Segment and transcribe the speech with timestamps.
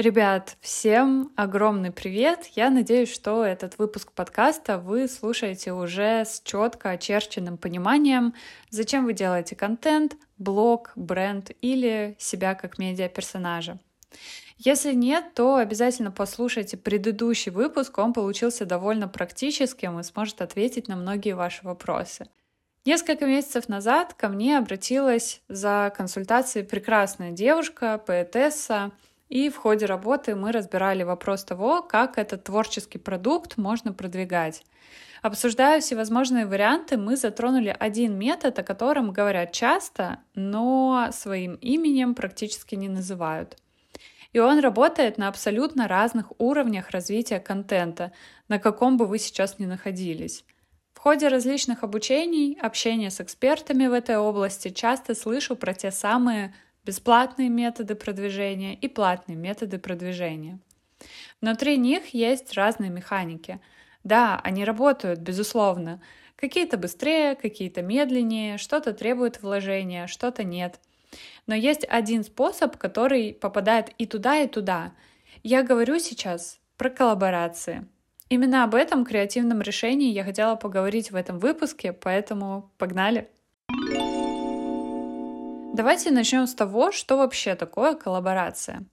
[0.00, 2.46] Ребят, всем огромный привет!
[2.56, 8.32] Я надеюсь, что этот выпуск подкаста вы слушаете уже с четко очерченным пониманием,
[8.70, 13.78] зачем вы делаете контент, блог, бренд или себя как медиа-персонажа.
[14.56, 20.96] Если нет, то обязательно послушайте предыдущий выпуск, он получился довольно практическим и сможет ответить на
[20.96, 22.26] многие ваши вопросы.
[22.86, 28.92] Несколько месяцев назад ко мне обратилась за консультацией прекрасная девушка, поэтесса,
[29.30, 34.64] и в ходе работы мы разбирали вопрос того, как этот творческий продукт можно продвигать.
[35.22, 42.74] Обсуждая всевозможные варианты, мы затронули один метод, о котором говорят часто, но своим именем практически
[42.74, 43.56] не называют.
[44.32, 48.12] И он работает на абсолютно разных уровнях развития контента,
[48.48, 50.44] на каком бы вы сейчас ни находились.
[50.92, 56.52] В ходе различных обучений, общения с экспертами в этой области часто слышу про те самые
[56.90, 60.58] бесплатные методы продвижения и платные методы продвижения.
[61.40, 63.60] Внутри них есть разные механики.
[64.02, 66.02] Да, они работают, безусловно.
[66.34, 70.80] Какие-то быстрее, какие-то медленнее, что-то требует вложения, что-то нет.
[71.46, 74.92] Но есть один способ, который попадает и туда, и туда.
[75.44, 77.86] Я говорю сейчас про коллаборации.
[78.30, 83.30] Именно об этом креативном решении я хотела поговорить в этом выпуске, поэтому погнали!
[85.80, 88.84] Давайте начнем с того, что вообще такое коллаборация.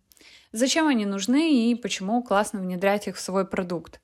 [0.53, 3.99] Зачем они нужны и почему классно внедрять их в свой продукт?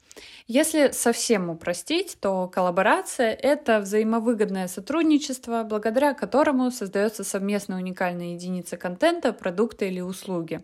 [0.47, 9.31] Если совсем упростить, то коллаборация— это взаимовыгодное сотрудничество, благодаря которому создается совместно уникальная единица контента,
[9.31, 10.59] продукта или услуги.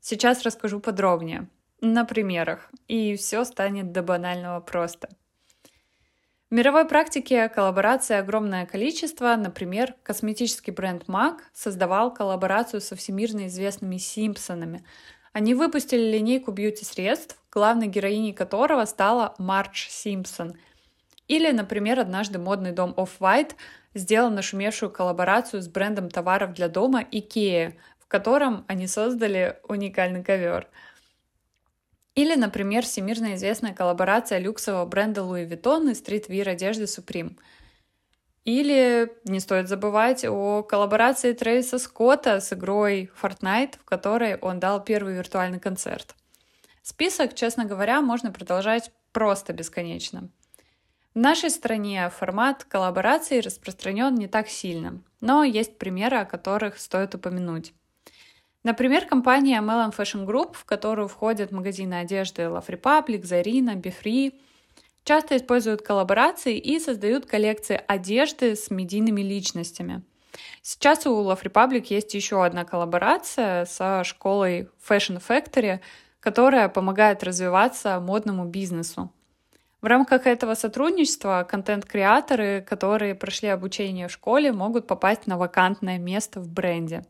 [0.00, 1.48] Сейчас расскажу подробнее,
[1.80, 5.08] на примерах, и все станет до банального просто—
[6.50, 9.36] в мировой практике коллаборации огромное количество.
[9.36, 14.82] Например, косметический бренд MAC создавал коллаборацию со всемирно известными Симпсонами.
[15.34, 20.54] Они выпустили линейку бьюти-средств, главной героиней которого стала Марч Симпсон.
[21.26, 23.52] Или, например, однажды модный дом Off-White
[23.92, 30.66] сделал нашумевшую коллаборацию с брендом товаров для дома IKEA, в котором они создали уникальный ковер–
[32.18, 37.38] или, например, всемирно известная коллаборация люксового бренда Louis Vuitton и стритвир одежды Supreme.
[38.44, 44.82] Или не стоит забывать о коллаборации Трэвиса Скотта с игрой Fortnite, в которой он дал
[44.82, 46.16] первый виртуальный концерт.
[46.82, 50.28] Список, честно говоря, можно продолжать просто бесконечно.
[51.14, 57.14] В нашей стране формат коллаборации распространен не так сильно, но есть примеры, о которых стоит
[57.14, 57.74] упомянуть.
[58.64, 64.34] Например, компания Melon Fashion Group, в которую входят магазины одежды Love Republic, Zarina, Befree,
[65.04, 70.02] часто используют коллаборации и создают коллекции одежды с медийными личностями.
[70.60, 75.80] Сейчас у Love Republic есть еще одна коллаборация со школой Fashion Factory,
[76.20, 79.12] которая помогает развиваться модному бизнесу.
[79.80, 86.40] В рамках этого сотрудничества контент-креаторы, которые прошли обучение в школе, могут попасть на вакантное место
[86.40, 87.04] в бренде.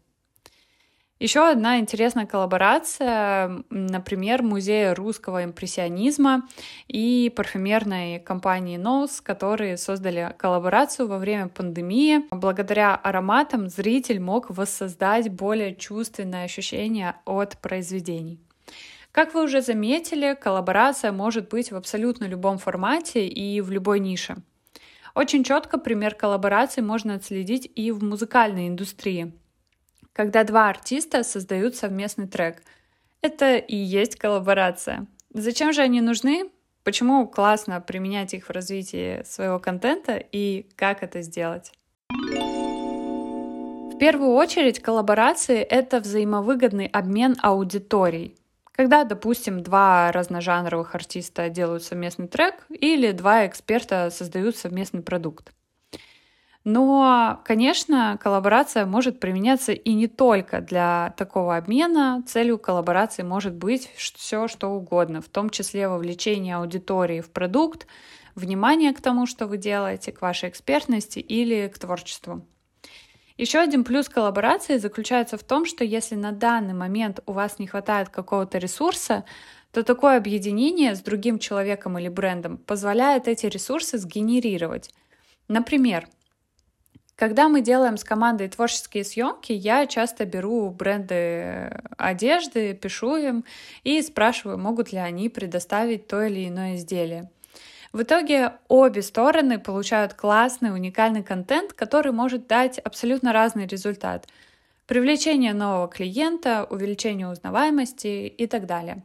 [1.20, 6.48] Еще одна интересная коллаборация, например, музея русского импрессионизма
[6.86, 12.20] и парфюмерной компании Nose, которые создали коллаборацию во время пандемии.
[12.30, 18.38] Благодаря ароматам зритель мог воссоздать более чувственное ощущение от произведений.
[19.10, 24.36] Как вы уже заметили, коллаборация может быть в абсолютно любом формате и в любой нише.
[25.16, 29.32] Очень четко пример коллаборации можно отследить и в музыкальной индустрии
[30.18, 32.64] когда два артиста создают совместный трек.
[33.22, 35.06] Это и есть коллаборация.
[35.32, 36.50] Зачем же они нужны?
[36.82, 41.70] Почему классно применять их в развитии своего контента и как это сделать?
[42.10, 48.36] В первую очередь коллаборации— это взаимовыгодный обмен аудиторией.
[48.72, 55.52] Когда, допустим, два разножанровых артиста делают совместный трек или два эксперта создают совместный продукт.
[56.70, 62.22] Но, конечно, коллаборация может применяться и не только для такого обмена.
[62.26, 67.86] Целью коллаборации может быть все, что угодно, в том числе вовлечение аудитории в продукт,
[68.34, 72.46] внимание к тому, что вы делаете, к вашей экспертности или к творчеству.
[73.38, 77.66] Еще один плюс коллаборации заключается в том, что если на данный момент у вас не
[77.66, 79.24] хватает какого-то ресурса,
[79.72, 84.90] то такое объединение с другим человеком или брендом позволяет эти ресурсы сгенерировать.
[85.48, 86.06] Например,
[87.18, 93.44] когда мы делаем с командой творческие съемки, я часто беру бренды одежды, пишу им
[93.82, 97.28] и спрашиваю, могут ли они предоставить то или иное изделие.
[97.92, 104.28] В итоге обе стороны получают классный, уникальный контент, который может дать абсолютно разный результат.
[104.86, 109.02] привлечение нового клиента, увеличение узнаваемости и так далее.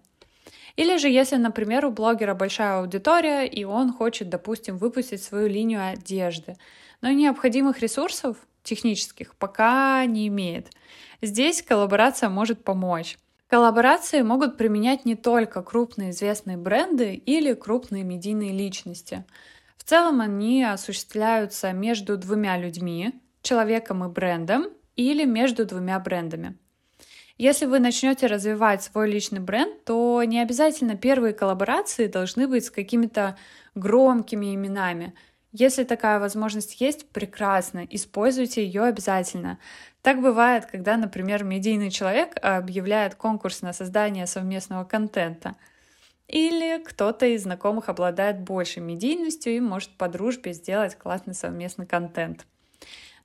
[0.76, 5.88] Или же, если, например, у блогера большая аудитория, и он хочет, допустим, выпустить свою линию
[5.88, 6.58] одежды,
[7.02, 10.70] но необходимых ресурсов технических пока не имеет.
[11.22, 13.18] Здесь коллаборация может помочь.
[13.48, 19.26] Коллаборации могут применять не только крупные известные бренды или крупные медийные личности.
[19.78, 26.58] В целом они осуществляются между двумя людьми, человеком и брендом, или между двумя брендами.
[27.38, 32.72] Если вы начнете развивать свой личный бренд, то не обязательно первые коллаборации должны быть с
[32.72, 33.38] какими-то
[33.74, 35.16] громкими именами.
[35.52, 39.58] Если такая возможность есть, прекрасно, используйте ее обязательно.
[40.04, 45.56] Так бывает, когда, например, медийный человек объявляет конкурс на создание совместного контента.
[46.28, 52.46] Или кто-то из знакомых обладает большей медийностью и может по дружбе сделать классный совместный контент.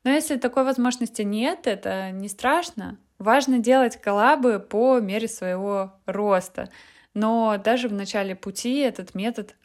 [0.05, 2.99] Но если такой возможности нет, это не страшно.
[3.19, 6.71] Важно делать коллабы по мере своего роста.
[7.15, 9.57] Но даже в начале пути этот метод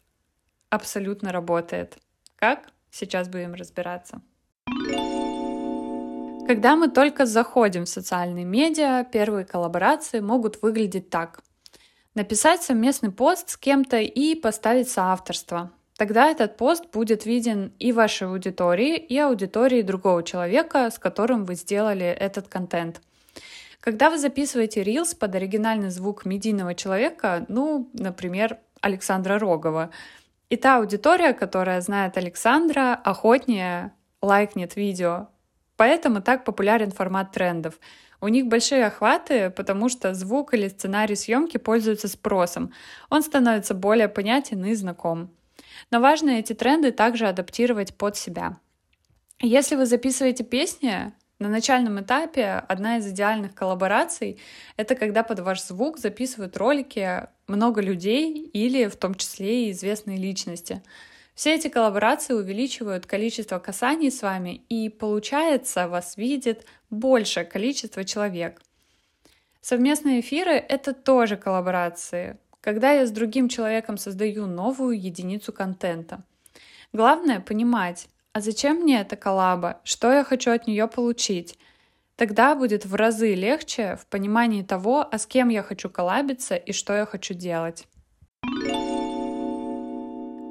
[0.72, 1.98] абсолютно работает.
[2.36, 2.72] Как?
[2.90, 4.22] Сейчас будем разбираться.
[6.48, 11.42] Когда мы только заходим в социальные медиа, первые коллаборации могут выглядеть так.
[12.16, 15.72] Написать совместный пост с кем-то и поставить соавторство.
[15.96, 21.54] Тогда этот пост будет виден и вашей аудитории, и аудитории другого человека, с которым вы
[21.54, 23.00] сделали этот контент–
[23.84, 29.90] когда вы записываете Reels под оригинальный звук медийного человека, ну, например, Александра Рогова,
[30.50, 33.92] и та аудитория, которая знает Александра, охотнее
[34.22, 35.28] лайкнет видео.
[35.76, 37.78] Поэтому так популярен формат трендов.
[38.22, 42.72] У них большие охваты, потому что звук или сценарий съемки пользуются спросом.
[43.10, 45.30] Он становится более понятен и знаком.
[45.92, 48.56] Но важно эти тренды также адаптировать под себя.
[49.42, 51.12] Если вы записываете песни,
[51.44, 54.40] на начальном этапе одна из идеальных коллабораций—
[54.78, 60.18] это когда под ваш звук записывают ролики много людей или в том числе и известные
[60.18, 60.82] личности.
[61.36, 68.62] Все эти коллаборации увеличивают количество касаний с вами, и получается, вас видит большее количество человек.
[69.60, 76.24] Совместные эфиры— это тоже коллаборации, когда я с другим человеком создаю новую единицу контента.
[76.94, 79.80] Главное понимать, а зачем мне эта коллаба?
[79.84, 81.58] Что я хочу от нее получить?
[82.16, 86.74] Тогда будет в разы легче в понимании того, а с кем я хочу коллабиться и
[86.74, 87.88] что я хочу делать.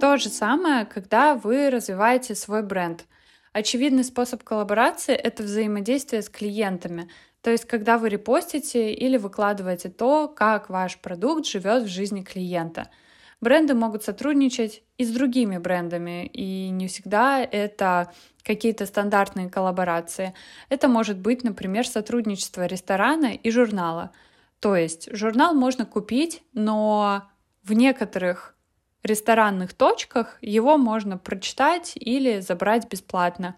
[0.01, 3.05] То же самое, когда вы развиваете свой бренд.
[3.53, 7.11] Очевидный способ коллаборации— это взаимодействие с клиентами,
[7.43, 12.89] то есть когда вы репостите или выкладываете то, как ваш продукт живет в жизни клиента—
[13.43, 18.13] Бренды могут сотрудничать и с другими брендами, и не всегда это
[18.45, 20.33] какие-то стандартные коллаборации.
[20.69, 24.13] Это может быть, например, сотрудничество ресторана и журнала.
[24.61, 27.25] То есть журнал можно купить, но
[27.65, 28.55] в некоторых
[29.03, 33.57] ресторанных точках его можно прочитать или забрать бесплатно.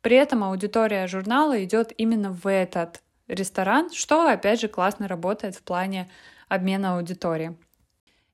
[0.00, 5.62] При этом аудитория журнала идет именно в этот ресторан, что опять же классно работает в
[5.62, 6.08] плане
[6.48, 7.56] обмена аудитории.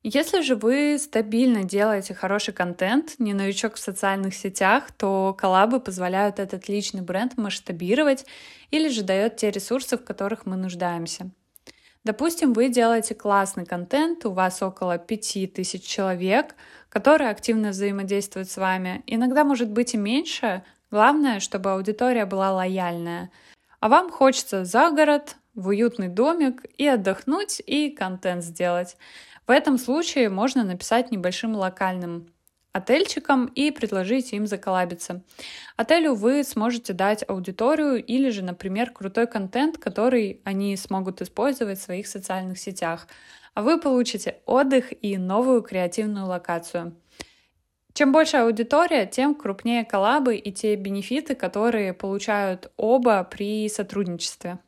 [0.02, 6.38] Если же вы стабильно делаете хороший контент, не новичок в социальных сетях, то коллабы позволяют
[6.38, 8.24] этот личный бренд масштабировать
[8.70, 11.30] или же дает те ресурсы, в которых мы нуждаемся.
[12.02, 16.54] Допустим, вы делаете классный контент, у вас около 5000 человек,
[16.88, 19.02] которые активно взаимодействуют с вами.
[19.06, 23.30] Иногда может быть и меньше, главное, чтобы аудитория была лояльная.
[23.80, 28.96] А вам хочется за город, в уютный домик и отдохнуть, и контент сделать.
[29.46, 32.32] В этом случае можно написать небольшим локальным
[32.72, 35.22] отельчикам и предложить им заколабиться.
[35.76, 41.82] Отелю вы сможете дать аудиторию или же, например, крутой контент, который они смогут использовать в
[41.82, 43.08] своих социальных сетях.
[43.54, 46.94] А вы получите отдых и новую креативную локацию.
[47.92, 54.60] Чем больше аудитория, тем крупнее коллабы и те бенефиты, которые получают оба при сотрудничестве.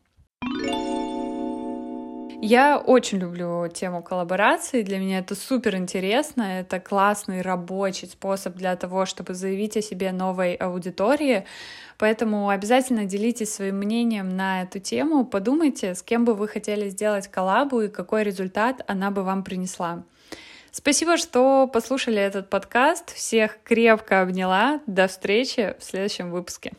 [2.45, 4.83] Я очень люблю тему коллаборации.
[4.83, 6.43] Для меня это супер интересно.
[6.43, 11.47] Это классный рабочий способ для того, чтобы заявить о себе новой аудитории.
[11.99, 15.25] Поэтому обязательно делитесь своим мнением на эту тему.
[15.25, 20.03] Подумайте, с кем бы вы хотели сделать коллабу и какой результат она бы вам принесла.
[20.73, 23.15] Спасибо, что послушали этот подкаст.
[23.15, 24.81] Всех крепко обняла.
[24.89, 26.73] До встречи в следующем выпуске.